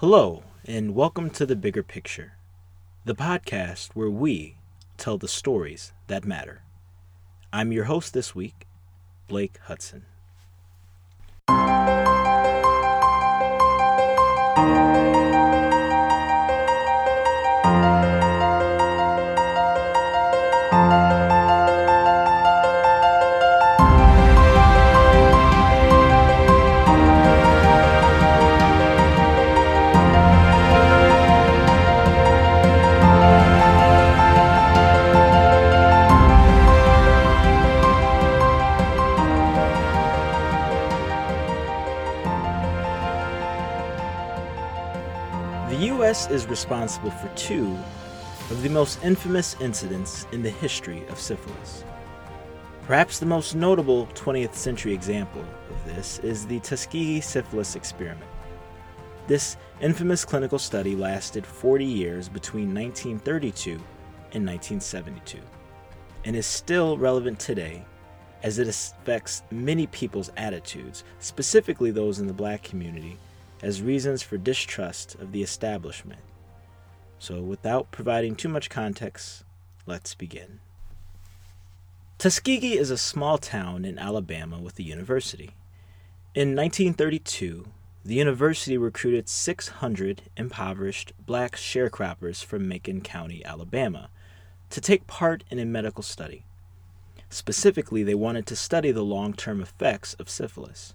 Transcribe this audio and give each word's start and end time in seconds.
Hello, 0.00 0.44
and 0.64 0.94
welcome 0.94 1.28
to 1.30 1.44
The 1.44 1.56
Bigger 1.56 1.82
Picture, 1.82 2.34
the 3.04 3.16
podcast 3.16 3.88
where 3.94 4.08
we 4.08 4.58
tell 4.96 5.18
the 5.18 5.26
stories 5.26 5.92
that 6.06 6.24
matter. 6.24 6.62
I'm 7.52 7.72
your 7.72 7.86
host 7.86 8.14
this 8.14 8.32
week, 8.32 8.68
Blake 9.26 9.58
Hudson. 9.64 10.06
The 45.78 45.86
U.S. 45.94 46.28
is 46.28 46.48
responsible 46.48 47.12
for 47.12 47.28
two 47.36 47.78
of 48.50 48.62
the 48.62 48.68
most 48.68 49.00
infamous 49.04 49.54
incidents 49.60 50.26
in 50.32 50.42
the 50.42 50.50
history 50.50 51.06
of 51.06 51.20
syphilis. 51.20 51.84
Perhaps 52.82 53.20
the 53.20 53.26
most 53.26 53.54
notable 53.54 54.06
20th 54.08 54.54
century 54.54 54.92
example 54.92 55.44
of 55.70 55.84
this 55.84 56.18
is 56.24 56.48
the 56.48 56.58
Tuskegee 56.58 57.20
syphilis 57.20 57.76
experiment. 57.76 58.28
This 59.28 59.56
infamous 59.80 60.24
clinical 60.24 60.58
study 60.58 60.96
lasted 60.96 61.46
40 61.46 61.84
years 61.84 62.28
between 62.28 62.74
1932 62.74 63.74
and 64.32 64.44
1972 64.44 65.38
and 66.24 66.34
is 66.34 66.44
still 66.44 66.98
relevant 66.98 67.38
today 67.38 67.84
as 68.42 68.58
it 68.58 68.66
affects 68.66 69.44
many 69.52 69.86
people's 69.86 70.32
attitudes, 70.36 71.04
specifically 71.20 71.92
those 71.92 72.18
in 72.18 72.26
the 72.26 72.32
black 72.32 72.64
community 72.64 73.16
as 73.62 73.82
reasons 73.82 74.22
for 74.22 74.38
distrust 74.38 75.14
of 75.16 75.32
the 75.32 75.42
establishment. 75.42 76.20
So, 77.18 77.40
without 77.40 77.90
providing 77.90 78.36
too 78.36 78.48
much 78.48 78.70
context, 78.70 79.44
let's 79.86 80.14
begin. 80.14 80.60
Tuskegee 82.18 82.78
is 82.78 82.90
a 82.90 82.98
small 82.98 83.38
town 83.38 83.84
in 83.84 83.98
Alabama 83.98 84.58
with 84.58 84.78
a 84.78 84.82
university. 84.82 85.50
In 86.34 86.54
1932, 86.54 87.66
the 88.04 88.14
university 88.14 88.78
recruited 88.78 89.28
600 89.28 90.22
impoverished 90.36 91.12
black 91.26 91.56
sharecroppers 91.56 92.44
from 92.44 92.68
Macon 92.68 93.00
County, 93.00 93.44
Alabama, 93.44 94.10
to 94.70 94.80
take 94.80 95.06
part 95.06 95.44
in 95.50 95.58
a 95.58 95.64
medical 95.64 96.02
study. 96.02 96.44
Specifically, 97.30 98.02
they 98.02 98.14
wanted 98.14 98.46
to 98.46 98.56
study 98.56 98.90
the 98.92 99.04
long 99.04 99.34
term 99.34 99.60
effects 99.60 100.14
of 100.14 100.30
syphilis. 100.30 100.94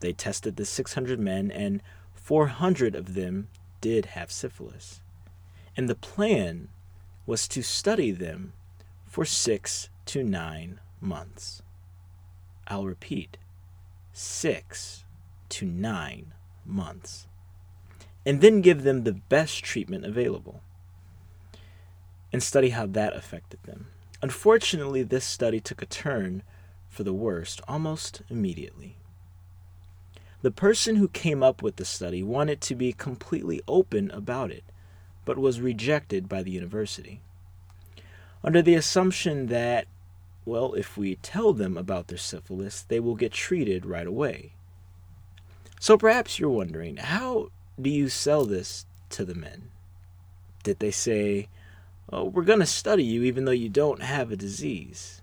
They 0.00 0.12
tested 0.12 0.56
the 0.56 0.64
600 0.64 1.20
men, 1.20 1.50
and 1.50 1.82
400 2.14 2.94
of 2.94 3.14
them 3.14 3.48
did 3.80 4.06
have 4.06 4.30
syphilis. 4.32 5.00
And 5.76 5.88
the 5.88 5.94
plan 5.94 6.68
was 7.26 7.46
to 7.48 7.62
study 7.62 8.10
them 8.10 8.52
for 9.06 9.24
six 9.24 9.88
to 10.06 10.22
nine 10.22 10.80
months. 11.00 11.62
I'll 12.66 12.84
repeat 12.84 13.36
six 14.12 15.04
to 15.50 15.66
nine 15.66 16.32
months. 16.64 17.26
And 18.24 18.40
then 18.40 18.60
give 18.60 18.82
them 18.82 19.04
the 19.04 19.14
best 19.14 19.64
treatment 19.64 20.04
available 20.04 20.62
and 22.32 22.42
study 22.42 22.70
how 22.70 22.86
that 22.86 23.16
affected 23.16 23.62
them. 23.64 23.88
Unfortunately, 24.22 25.02
this 25.02 25.24
study 25.24 25.60
took 25.60 25.82
a 25.82 25.86
turn 25.86 26.42
for 26.88 27.02
the 27.02 27.12
worst 27.12 27.60
almost 27.66 28.22
immediately. 28.28 28.96
The 30.42 30.50
person 30.50 30.96
who 30.96 31.08
came 31.08 31.42
up 31.42 31.62
with 31.62 31.76
the 31.76 31.84
study 31.84 32.22
wanted 32.22 32.60
to 32.62 32.74
be 32.74 32.92
completely 32.92 33.60
open 33.68 34.10
about 34.10 34.50
it, 34.50 34.64
but 35.24 35.38
was 35.38 35.60
rejected 35.60 36.28
by 36.28 36.42
the 36.42 36.50
university. 36.50 37.20
Under 38.42 38.62
the 38.62 38.74
assumption 38.74 39.48
that, 39.48 39.86
well, 40.46 40.72
if 40.72 40.96
we 40.96 41.16
tell 41.16 41.52
them 41.52 41.76
about 41.76 42.08
their 42.08 42.18
syphilis, 42.18 42.82
they 42.82 43.00
will 43.00 43.16
get 43.16 43.32
treated 43.32 43.84
right 43.84 44.06
away. 44.06 44.52
So 45.78 45.98
perhaps 45.98 46.38
you're 46.38 46.48
wondering, 46.48 46.96
how 46.96 47.50
do 47.80 47.90
you 47.90 48.08
sell 48.08 48.46
this 48.46 48.86
to 49.10 49.24
the 49.24 49.34
men? 49.34 49.70
Did 50.62 50.78
they 50.78 50.90
say, 50.90 51.48
oh, 52.10 52.24
we're 52.24 52.44
going 52.44 52.60
to 52.60 52.66
study 52.66 53.04
you 53.04 53.22
even 53.24 53.44
though 53.44 53.50
you 53.50 53.68
don't 53.68 54.02
have 54.02 54.30
a 54.30 54.36
disease? 54.36 55.20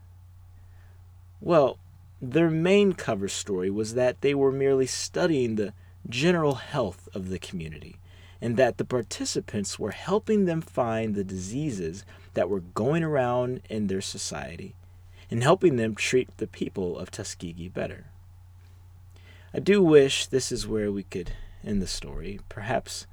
Well, 1.41 1.79
their 2.21 2.49
main 2.49 2.93
cover 2.93 3.27
story 3.27 3.69
was 3.69 3.93
that 3.93 4.21
they 4.21 4.33
were 4.33 4.51
merely 4.51 4.87
studying 4.87 5.55
the 5.55 5.73
general 6.09 6.55
health 6.55 7.07
of 7.13 7.29
the 7.29 7.39
community 7.39 7.97
and 8.41 8.57
that 8.57 8.77
the 8.77 8.85
participants 8.85 9.79
were 9.79 9.91
helping 9.91 10.45
them 10.45 10.61
find 10.61 11.15
the 11.15 11.23
diseases 11.23 12.05
that 12.33 12.49
were 12.49 12.59
going 12.59 13.03
around 13.03 13.61
in 13.69 13.87
their 13.87 14.01
society 14.01 14.75
and 15.29 15.43
helping 15.43 15.75
them 15.75 15.95
treat 15.95 16.35
the 16.37 16.47
people 16.47 16.97
of 16.97 17.11
Tuskegee 17.11 17.67
better. 17.67 18.05
I 19.53 19.59
do 19.59 19.81
wish 19.81 20.27
this 20.27 20.51
is 20.51 20.67
where 20.67 20.91
we 20.91 21.03
could 21.03 21.31
end 21.63 21.81
the 21.81 21.87
story. 21.87 22.39
Perhaps 22.47 23.07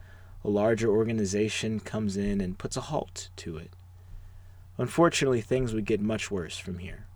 a 0.44 0.48
larger 0.50 0.88
organization 0.88 1.80
comes 1.80 2.16
in 2.16 2.40
and 2.40 2.58
puts 2.58 2.76
a 2.76 2.82
halt 2.82 3.30
to 3.36 3.56
it. 3.56 3.70
Unfortunately, 4.76 5.40
things 5.40 5.72
would 5.72 5.86
get 5.86 6.00
much 6.00 6.30
worse 6.30 6.58
from 6.58 6.78
here. 6.78 7.06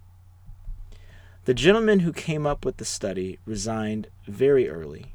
The 1.49 1.55
gentleman 1.55 2.01
who 2.01 2.13
came 2.13 2.47
up 2.47 2.67
with 2.67 2.77
the 2.77 2.85
study 2.85 3.39
resigned 3.47 4.09
very 4.27 4.69
early, 4.69 5.15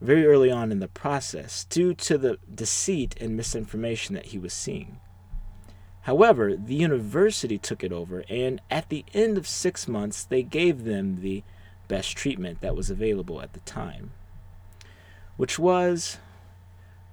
very 0.00 0.26
early 0.26 0.50
on 0.50 0.72
in 0.72 0.80
the 0.80 0.88
process, 0.88 1.62
due 1.62 1.94
to 1.94 2.18
the 2.18 2.38
deceit 2.52 3.14
and 3.20 3.36
misinformation 3.36 4.16
that 4.16 4.26
he 4.26 4.38
was 4.40 4.52
seeing. 4.52 4.98
However, 6.00 6.56
the 6.56 6.74
university 6.74 7.56
took 7.56 7.84
it 7.84 7.92
over, 7.92 8.24
and 8.28 8.60
at 8.68 8.88
the 8.88 9.04
end 9.14 9.38
of 9.38 9.46
six 9.46 9.86
months, 9.86 10.24
they 10.24 10.42
gave 10.42 10.82
them 10.82 11.20
the 11.20 11.44
best 11.86 12.16
treatment 12.16 12.60
that 12.60 12.74
was 12.74 12.90
available 12.90 13.40
at 13.40 13.52
the 13.52 13.60
time, 13.60 14.10
which 15.36 15.56
was 15.56 16.18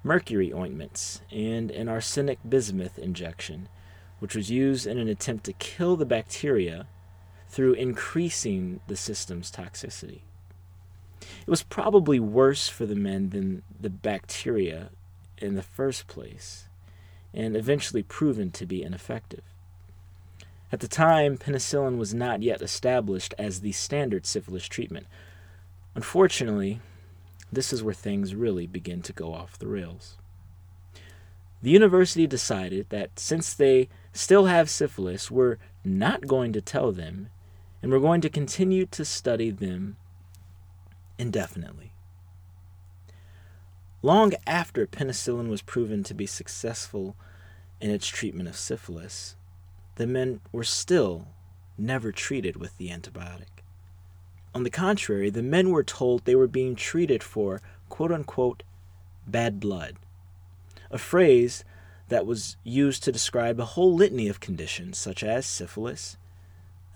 mercury 0.03 0.51
ointments 0.51 1.21
and 1.31 1.69
an 1.69 1.87
arsenic 1.87 2.39
bismuth 2.49 2.97
injection, 2.97 3.69
which 4.17 4.33
was 4.33 4.49
used 4.49 4.87
in 4.87 4.97
an 4.97 5.09
attempt 5.09 5.43
to 5.43 5.53
kill 5.53 5.95
the 5.95 6.07
bacteria 6.07 6.87
through 7.55 7.71
increasing 7.71 8.81
the 8.87 8.97
system's 8.97 9.49
toxicity. 9.49 10.19
It 11.21 11.47
was 11.47 11.63
probably 11.63 12.19
worse 12.19 12.67
for 12.67 12.85
the 12.85 12.97
men 12.97 13.29
than 13.29 13.63
the 13.79 13.89
bacteria 13.89 14.89
in 15.37 15.55
the 15.55 15.63
first 15.63 16.05
place, 16.07 16.67
and 17.33 17.55
eventually 17.55 18.03
proven 18.03 18.51
to 18.51 18.65
be 18.65 18.83
ineffective. 18.83 19.43
At 20.69 20.81
the 20.81 20.89
time, 20.89 21.37
penicillin 21.37 21.97
was 21.97 22.13
not 22.13 22.43
yet 22.43 22.61
established 22.61 23.33
as 23.37 23.61
the 23.61 23.71
standard 23.71 24.25
syphilis 24.25 24.67
treatment. 24.67 25.07
Unfortunately, 25.95 26.81
this 27.53 27.71
is 27.71 27.81
where 27.81 27.93
things 27.93 28.35
really 28.35 28.67
begin 28.67 29.01
to 29.03 29.13
go 29.13 29.33
off 29.33 29.57
the 29.57 29.67
rails. 29.67 30.17
The 31.61 31.71
university 31.71 32.27
decided 32.27 32.87
that 32.89 33.17
since 33.17 33.53
they 33.53 33.87
still 34.11 34.47
have 34.47 34.69
syphilis, 34.69 35.31
we're 35.31 35.57
not 35.85 36.27
going 36.27 36.51
to 36.51 36.59
tell 36.59 36.91
them 36.91 37.29
and 37.85 37.93
we're 37.93 37.99
going 37.99 38.19
to 38.19 38.31
continue 38.31 38.87
to 38.87 39.05
study 39.05 39.51
them 39.51 39.95
indefinitely. 41.19 41.91
Long 44.01 44.33
after 44.47 44.87
penicillin 44.87 45.49
was 45.49 45.61
proven 45.61 46.03
to 46.05 46.15
be 46.15 46.25
successful 46.25 47.15
in 47.79 47.91
its 47.91 48.07
treatment 48.07 48.49
of 48.49 48.57
syphilis, 48.57 49.35
the 49.97 50.07
men 50.07 50.41
were 50.51 50.63
still 50.63 51.27
never 51.77 52.11
treated 52.11 52.55
with 52.55 52.75
the 52.79 52.89
antibiotic. 52.89 53.61
On 54.55 54.63
the 54.63 54.71
contrary, 54.71 55.29
the 55.29 55.43
men 55.43 55.69
were 55.69 55.83
told 55.83 56.25
they 56.25 56.33
were 56.35 56.47
being 56.47 56.75
treated 56.75 57.21
for 57.21 57.61
quote 57.87 58.11
unquote 58.11 58.63
bad 59.27 59.59
blood, 59.59 59.97
a 60.89 60.97
phrase 60.97 61.63
that 62.07 62.25
was 62.25 62.57
used 62.63 63.03
to 63.03 63.11
describe 63.11 63.59
a 63.59 63.65
whole 63.65 63.93
litany 63.93 64.27
of 64.27 64.39
conditions 64.39 64.97
such 64.97 65.23
as 65.23 65.45
syphilis, 65.45 66.17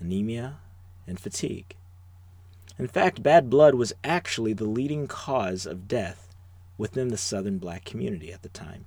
anemia, 0.00 0.58
and 1.06 1.18
fatigue. 1.18 1.76
In 2.78 2.88
fact, 2.88 3.22
bad 3.22 3.50
blood 3.50 3.74
was 3.74 3.92
actually 4.02 4.52
the 4.52 4.64
leading 4.64 5.06
cause 5.06 5.66
of 5.66 5.86
death 5.86 6.28
within 6.78 7.08
the 7.08 7.18
southern 7.18 7.58
black 7.58 7.84
community 7.84 8.32
at 8.32 8.42
the 8.42 8.48
time. 8.48 8.86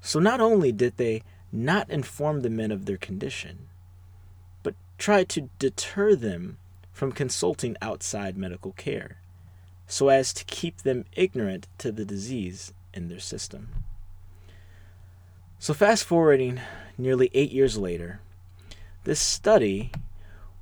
So 0.00 0.20
not 0.20 0.40
only 0.40 0.72
did 0.72 0.98
they 0.98 1.22
not 1.50 1.88
inform 1.88 2.42
the 2.42 2.50
men 2.50 2.70
of 2.70 2.84
their 2.84 2.98
condition, 2.98 3.68
but 4.62 4.74
tried 4.98 5.28
to 5.30 5.48
deter 5.58 6.14
them 6.14 6.58
from 6.92 7.12
consulting 7.12 7.76
outside 7.80 8.36
medical 8.36 8.72
care, 8.72 9.18
so 9.86 10.08
as 10.08 10.32
to 10.34 10.44
keep 10.44 10.82
them 10.82 11.04
ignorant 11.12 11.66
to 11.78 11.90
the 11.92 12.04
disease 12.04 12.72
in 12.92 13.08
their 13.08 13.20
system. 13.20 13.68
So, 15.58 15.72
fast 15.72 16.04
forwarding 16.04 16.60
nearly 16.98 17.30
eight 17.32 17.52
years 17.52 17.78
later, 17.78 18.20
this 19.04 19.20
study 19.20 19.92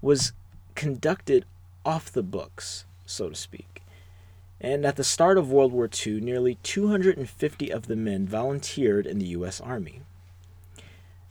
was 0.05 0.33
conducted 0.75 1.47
off 1.83 2.13
the 2.13 2.23
books, 2.23 2.85
so 3.07 3.31
to 3.31 3.35
speak. 3.35 3.83
And 4.61 4.85
at 4.85 4.97
the 4.97 5.03
start 5.03 5.39
of 5.39 5.51
World 5.51 5.73
War 5.73 5.89
II, 6.07 6.21
nearly 6.21 6.57
250 6.63 7.71
of 7.71 7.87
the 7.87 7.97
men 7.97 8.27
volunteered 8.27 9.07
in 9.07 9.19
the 9.19 9.29
U.S. 9.29 9.63
Army. 9.63 10.03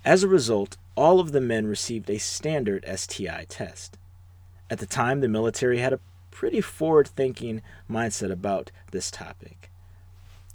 As 0.03 0.23
a 0.23 0.27
result, 0.27 0.77
all 0.95 1.19
of 1.19 1.33
the 1.33 1.39
men 1.39 1.67
received 1.67 2.09
a 2.09 2.17
standard 2.17 2.83
STI 2.91 3.45
test. 3.47 3.99
At 4.71 4.79
the 4.79 4.87
time, 4.87 5.21
the 5.21 5.27
military 5.27 5.77
had 5.77 5.93
a 5.93 5.99
pretty 6.31 6.59
forward 6.59 7.07
thinking 7.07 7.61
mindset 7.87 8.31
about 8.31 8.71
this 8.89 9.11
topic. 9.11 9.69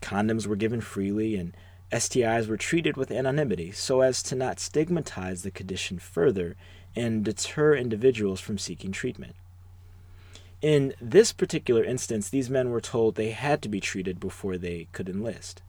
Condoms 0.02 0.44
were 0.44 0.56
given 0.56 0.80
freely, 0.80 1.36
and 1.36 1.56
STIs 1.92 2.48
were 2.48 2.56
treated 2.56 2.96
with 2.96 3.12
anonymity 3.12 3.70
so 3.70 4.00
as 4.00 4.24
to 4.24 4.34
not 4.34 4.58
stigmatize 4.58 5.42
the 5.42 5.52
condition 5.52 6.00
further 6.00 6.56
and 6.98 7.24
deter 7.24 7.74
individuals 7.74 8.40
from 8.40 8.58
seeking 8.58 8.92
treatment. 8.92 9.34
In 10.60 10.94
this 11.00 11.32
particular 11.32 11.84
instance, 11.84 12.28
these 12.28 12.50
men 12.50 12.70
were 12.70 12.80
told 12.80 13.14
they 13.14 13.30
had 13.30 13.62
to 13.62 13.68
be 13.68 13.80
treated 13.80 14.18
before 14.18 14.58
they 14.58 14.88
could 14.92 15.08
enlist. 15.08 15.62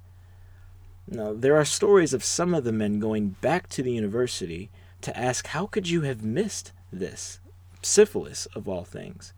Now, 1.08 1.34
there 1.34 1.56
are 1.56 1.66
stories 1.66 2.14
of 2.14 2.24
some 2.24 2.54
of 2.54 2.64
the 2.64 2.72
men 2.72 3.00
going 3.00 3.30
back 3.42 3.70
to 3.70 3.84
the 3.84 3.92
university 3.92 4.70
to 5.02 5.18
ask, 5.18 5.48
How 5.48 5.68
could 5.68 5.90
you 5.90 6.02
have 6.02 6.24
missed 6.24 6.72
this? 6.92 7.40
Syphilis, 7.82 8.48
of 8.48 8.68
all 8.68 8.84
things. 8.84 9.34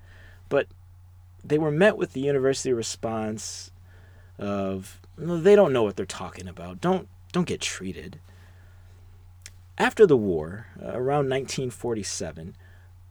But 0.49 0.67
they 1.43 1.57
were 1.57 1.71
met 1.71 1.97
with 1.97 2.13
the 2.13 2.21
university 2.21 2.73
response 2.73 3.71
of, 4.37 5.01
They 5.17 5.55
don't 5.55 5.73
know 5.73 5.83
what 5.83 5.95
they're 5.97 6.05
talking 6.05 6.47
about. 6.47 6.81
Don't, 6.81 7.07
don't 7.31 7.47
get 7.47 7.61
treated. 7.61 8.19
After 9.81 10.05
the 10.05 10.15
war, 10.15 10.67
uh, 10.79 10.89
around 10.89 11.27
1947, 11.27 12.55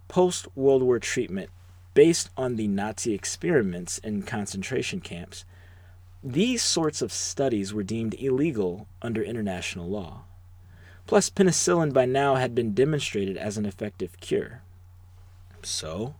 post 0.06 0.46
World 0.54 0.84
War 0.84 1.00
treatment 1.00 1.50
based 1.94 2.30
on 2.36 2.54
the 2.54 2.68
Nazi 2.68 3.12
experiments 3.12 3.98
in 3.98 4.22
concentration 4.22 5.00
camps 5.00 5.44
these 6.22 6.62
sorts 6.62 7.02
of 7.02 7.12
studies 7.12 7.74
were 7.74 7.82
deemed 7.82 8.14
illegal 8.14 8.86
under 9.02 9.20
international 9.20 9.88
law. 9.88 10.22
Plus, 11.08 11.28
penicillin 11.28 11.92
by 11.92 12.04
now 12.04 12.36
had 12.36 12.54
been 12.54 12.72
demonstrated 12.72 13.36
as 13.36 13.58
an 13.58 13.66
effective 13.66 14.20
cure. 14.20 14.62
So, 15.64 16.14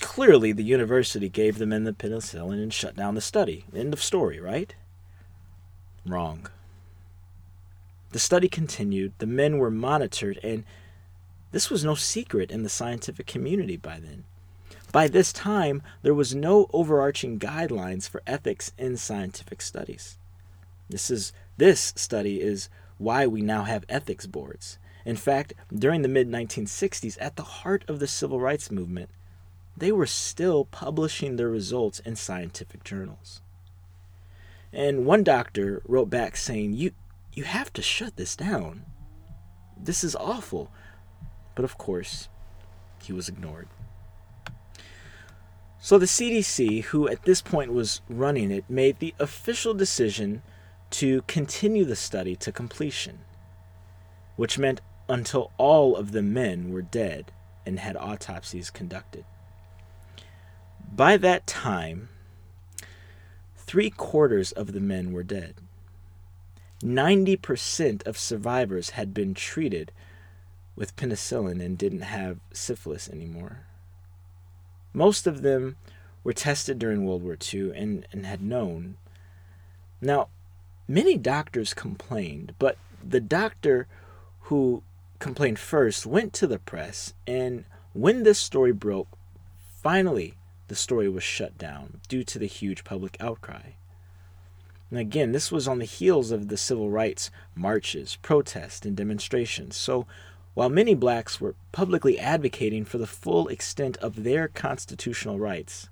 clearly 0.00 0.52
the 0.52 0.64
university 0.64 1.28
gave 1.28 1.58
the 1.58 1.66
men 1.66 1.84
the 1.84 1.92
penicillin 1.92 2.62
and 2.62 2.72
shut 2.72 2.96
down 2.96 3.14
the 3.14 3.20
study. 3.20 3.66
End 3.74 3.92
of 3.92 4.02
story, 4.02 4.40
right? 4.40 4.74
Wrong. 6.06 6.48
The 8.16 8.20
study 8.20 8.48
continued, 8.48 9.12
the 9.18 9.26
men 9.26 9.58
were 9.58 9.70
monitored, 9.70 10.40
and 10.42 10.64
this 11.52 11.68
was 11.68 11.84
no 11.84 11.94
secret 11.94 12.50
in 12.50 12.62
the 12.62 12.70
scientific 12.70 13.26
community 13.26 13.76
by 13.76 14.00
then. 14.00 14.24
By 14.90 15.06
this 15.06 15.34
time, 15.34 15.82
there 16.00 16.14
was 16.14 16.34
no 16.34 16.66
overarching 16.72 17.38
guidelines 17.38 18.08
for 18.08 18.22
ethics 18.26 18.72
in 18.78 18.96
scientific 18.96 19.60
studies. 19.60 20.16
This 20.88 21.10
is 21.10 21.34
this 21.58 21.92
study 21.94 22.40
is 22.40 22.70
why 22.96 23.26
we 23.26 23.42
now 23.42 23.64
have 23.64 23.84
ethics 23.86 24.24
boards. 24.24 24.78
In 25.04 25.16
fact, 25.16 25.52
during 25.70 26.00
the 26.00 26.08
mid 26.08 26.26
1960s, 26.26 27.18
at 27.20 27.36
the 27.36 27.42
heart 27.42 27.84
of 27.86 27.98
the 27.98 28.08
civil 28.08 28.40
rights 28.40 28.70
movement, 28.70 29.10
they 29.76 29.92
were 29.92 30.06
still 30.06 30.64
publishing 30.64 31.36
their 31.36 31.50
results 31.50 31.98
in 31.98 32.16
scientific 32.16 32.82
journals. 32.82 33.42
And 34.72 35.04
one 35.04 35.22
doctor 35.22 35.82
wrote 35.84 36.08
back 36.08 36.38
saying, 36.38 36.72
"You 36.72 36.92
you 37.36 37.44
have 37.44 37.72
to 37.74 37.82
shut 37.82 38.16
this 38.16 38.34
down. 38.34 38.84
This 39.76 40.02
is 40.02 40.16
awful." 40.16 40.72
But 41.54 41.64
of 41.64 41.78
course, 41.78 42.28
he 43.02 43.12
was 43.12 43.28
ignored. 43.28 43.68
So 45.78 45.98
the 45.98 46.06
CDC, 46.06 46.82
who 46.86 47.06
at 47.08 47.22
this 47.22 47.40
point 47.40 47.72
was 47.72 48.00
running 48.08 48.50
it, 48.50 48.68
made 48.68 48.98
the 48.98 49.14
official 49.20 49.72
decision 49.72 50.42
to 50.90 51.22
continue 51.22 51.84
the 51.84 51.94
study 51.94 52.34
to 52.36 52.50
completion, 52.50 53.20
which 54.34 54.58
meant 54.58 54.80
until 55.08 55.52
all 55.58 55.94
of 55.94 56.10
the 56.10 56.22
men 56.22 56.70
were 56.72 56.82
dead 56.82 57.30
and 57.64 57.78
had 57.78 57.96
autopsies 57.96 58.70
conducted. 58.70 59.24
By 60.90 61.16
that 61.18 61.46
time, 61.46 62.08
three 63.56 63.90
quarters 63.90 64.52
of 64.52 64.72
the 64.72 64.80
men 64.80 65.12
were 65.12 65.22
dead. 65.22 65.60
90% 66.82 68.06
of 68.06 68.18
survivors 68.18 68.90
had 68.90 69.14
been 69.14 69.34
treated 69.34 69.92
with 70.74 70.96
penicillin 70.96 71.64
and 71.64 71.78
didn't 71.78 72.02
have 72.02 72.38
syphilis 72.52 73.08
anymore. 73.08 73.66
Most 74.92 75.26
of 75.26 75.42
them 75.42 75.76
were 76.22 76.32
tested 76.32 76.78
during 76.78 77.04
World 77.04 77.22
War 77.22 77.36
II 77.52 77.72
and, 77.74 78.06
and 78.12 78.26
had 78.26 78.42
known. 78.42 78.96
Now, 80.00 80.28
many 80.86 81.16
doctors 81.16 81.72
complained, 81.72 82.54
but 82.58 82.76
the 83.02 83.20
doctor 83.20 83.86
who 84.42 84.82
complained 85.18 85.58
first 85.58 86.04
went 86.04 86.32
to 86.34 86.46
the 86.46 86.58
press, 86.58 87.14
and 87.26 87.64
when 87.92 88.22
this 88.22 88.38
story 88.38 88.72
broke, 88.72 89.08
finally 89.82 90.34
the 90.68 90.74
story 90.74 91.08
was 91.08 91.22
shut 91.22 91.56
down 91.56 92.00
due 92.08 92.24
to 92.24 92.38
the 92.38 92.46
huge 92.46 92.84
public 92.84 93.16
outcry. 93.20 93.70
And 94.90 94.98
again, 94.98 95.32
this 95.32 95.50
was 95.50 95.66
on 95.66 95.78
the 95.78 95.84
heels 95.84 96.30
of 96.30 96.48
the 96.48 96.56
civil 96.56 96.90
rights 96.90 97.30
marches, 97.54 98.16
protests, 98.22 98.86
and 98.86 98.96
demonstrations. 98.96 99.76
So 99.76 100.06
while 100.54 100.70
many 100.70 100.94
blacks 100.94 101.40
were 101.40 101.54
publicly 101.72 102.18
advocating 102.18 102.84
for 102.84 102.98
the 102.98 103.06
full 103.06 103.48
extent 103.48 103.96
of 103.98 104.22
their 104.22 104.48
constitutional 104.48 105.38
rights, 105.38 105.88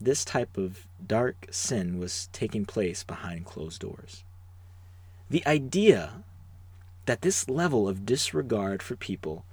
this 0.00 0.24
type 0.24 0.56
of 0.56 0.86
dark 1.06 1.46
sin 1.50 1.98
was 1.98 2.28
taking 2.32 2.64
place 2.64 3.04
behind 3.04 3.44
closed 3.44 3.80
doors. 3.80 4.24
The 5.30 5.46
idea 5.46 6.24
that 7.06 7.22
this 7.22 7.48
level 7.48 7.86
of 7.88 8.06
disregard 8.06 8.82
for 8.82 8.96
people 8.96 9.44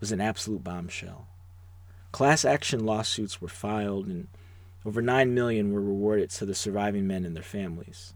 was 0.00 0.12
an 0.12 0.20
absolute 0.20 0.62
bombshell. 0.62 1.26
Class 2.12 2.44
action 2.44 2.84
lawsuits 2.84 3.40
were 3.40 3.48
filed 3.48 4.06
and 4.06 4.28
over 4.84 5.00
9 5.00 5.34
million 5.34 5.72
were 5.72 5.80
rewarded 5.80 6.30
to 6.30 6.46
the 6.46 6.54
surviving 6.54 7.06
men 7.06 7.24
and 7.24 7.34
their 7.34 7.42
families. 7.42 8.14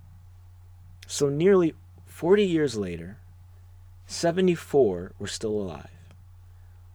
So 1.07 1.29
nearly 1.29 1.75
40 2.07 2.45
years 2.45 2.77
later, 2.77 3.19
74 4.07 5.13
were 5.19 5.27
still 5.27 5.53
alive. 5.53 5.91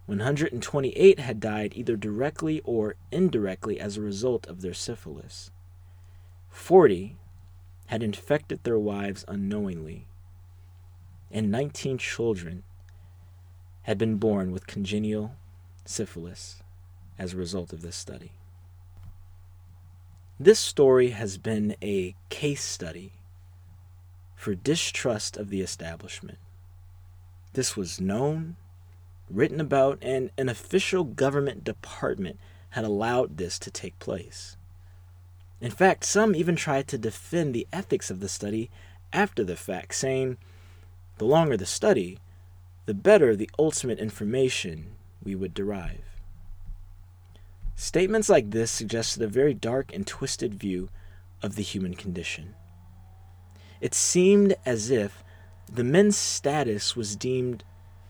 128 0.06 1.20
had 1.20 1.40
died 1.40 1.74
either 1.76 1.96
directly 1.96 2.62
or 2.66 2.96
indirectly 3.12 3.80
as 3.80 3.96
a 3.96 4.02
result 4.02 4.46
of 4.48 4.62
their 4.62 4.74
syphilis. 4.74 5.50
40 6.50 7.16
had 7.88 8.04
infected 8.04 8.64
their 8.64 8.78
wives 8.78 9.26
unknowingly. 9.28 10.08
And 11.32 11.50
19 11.50 11.98
children 11.98 12.64
had 13.84 13.98
been 13.98 14.18
born 14.18 14.52
with 14.52 14.68
congenital 14.68 15.36
syphilis 15.86 16.62
as 17.18 17.34
a 17.34 17.38
result 17.38 17.74
of 17.74 17.82
this 17.82 17.96
study. 17.96 18.34
This 20.44 20.60
story 20.60 21.12
has 21.12 21.38
been 21.38 21.78
a 21.82 22.16
case 22.28 22.62
study 22.62 23.14
for 24.36 24.54
distrust 24.54 25.38
of 25.38 25.50
the 25.50 25.62
establishment. 25.62 26.38
This 27.54 27.78
was 27.78 28.02
known, 28.02 28.58
written 29.30 29.62
about, 29.62 30.00
and 30.02 30.32
an 30.38 30.50
official 30.50 31.06
government 31.06 31.64
department 31.64 32.42
had 32.72 32.84
allowed 32.84 33.38
this 33.38 33.58
to 33.60 33.72
take 33.72 33.98
place. 34.00 34.58
In 35.62 35.72
fact, 35.72 36.04
some 36.04 36.36
even 36.36 36.58
tried 36.58 36.90
to 36.90 36.98
defend 36.98 37.54
the 37.54 37.66
ethics 37.72 38.12
of 38.12 38.20
the 38.20 38.28
study 38.28 38.70
after 39.14 39.46
the 39.46 39.56
fact, 39.56 39.96
saying, 39.96 40.38
the 41.20 41.26
longer 41.26 41.56
the 41.56 41.66
study, 41.66 42.18
the 42.86 42.94
better 42.94 43.34
the 43.34 43.50
ultimate 43.58 43.98
information 43.98 44.96
we 45.24 45.36
would 45.36 45.54
derive. 45.54 46.13
Statements 47.84 48.30
like 48.30 48.52
this 48.52 48.72
suggested 48.72 49.22
a 49.22 49.28
very 49.28 49.54
dark 49.54 49.94
and 49.94 50.08
twisted 50.08 50.54
view 50.54 50.88
of 51.42 51.58
the 51.58 51.62
human 51.62 51.96
condition. 51.96 52.56
It 53.82 53.94
seemed 53.94 54.56
as 54.66 54.90
if 54.90 55.22
the 55.70 55.84
men's 55.84 56.16
status 56.16 56.96
was 56.96 57.18
deemed 57.18 57.66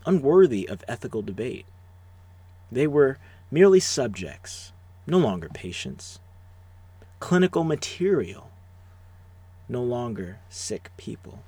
unworthy 0.06 0.70
of 0.70 0.84
ethical 0.88 1.24
debate. 1.24 1.66
They 2.72 2.86
were 2.86 3.18
merely 3.50 3.80
subjects, 3.80 4.74
no 5.08 5.18
longer 5.18 5.50
patients, 5.52 6.20
clinical 7.20 7.64
material, 7.64 8.52
no 9.68 9.82
longer 9.82 10.38
sick 10.50 10.92
people. 10.98 11.44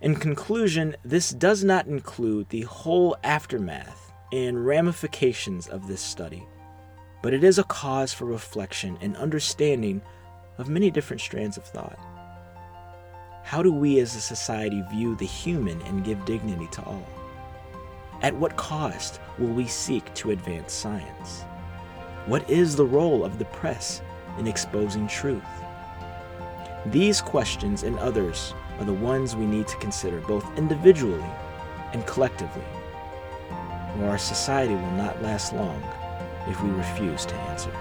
In 0.00 0.16
conclusion, 0.16 0.96
this 1.04 1.28
does 1.28 1.62
not 1.62 1.86
include 1.86 2.48
the 2.48 2.62
whole 2.62 3.14
aftermath 3.22 4.07
and 4.32 4.66
ramifications 4.66 5.68
of 5.68 5.86
this 5.88 6.00
study. 6.00 6.46
but 7.22 7.34
it 7.34 7.42
is 7.42 7.58
a 7.58 7.64
cause 7.64 8.12
for 8.12 8.24
reflection 8.26 8.96
and 9.00 9.16
understanding 9.16 10.00
of 10.58 10.68
many 10.68 10.90
different 10.90 11.20
strands 11.20 11.56
of 11.56 11.64
thought. 11.64 11.98
How 13.42 13.62
do 13.62 13.72
we 13.72 13.98
as 14.00 14.14
a 14.14 14.20
society 14.20 14.82
view 14.90 15.16
the 15.16 15.26
human 15.26 15.80
and 15.82 16.04
give 16.04 16.24
dignity 16.24 16.68
to 16.72 16.82
all? 16.84 17.08
At 18.22 18.34
what 18.34 18.56
cost 18.56 19.20
will 19.38 19.48
we 19.48 19.66
seek 19.66 20.12
to 20.14 20.32
advance 20.32 20.72
science? 20.72 21.42
What 22.26 22.48
is 22.50 22.76
the 22.76 22.84
role 22.84 23.24
of 23.24 23.38
the 23.38 23.46
press 23.46 24.02
in 24.38 24.46
exposing 24.46 25.08
truth? 25.08 25.42
These 26.86 27.20
questions 27.20 27.84
and 27.84 27.98
others 27.98 28.54
are 28.78 28.84
the 28.84 28.92
ones 28.92 29.34
we 29.34 29.46
need 29.46 29.66
to 29.68 29.76
consider 29.78 30.20
both 30.20 30.46
individually 30.58 31.24
and 31.92 32.06
collectively, 32.06 32.64
or 34.00 34.10
our 34.10 34.18
society 34.18 34.74
will 34.74 34.90
not 34.92 35.22
last 35.22 35.52
long 35.52 35.82
if 36.46 36.62
we 36.62 36.70
refuse 36.70 37.26
to 37.26 37.34
answer. 37.34 37.72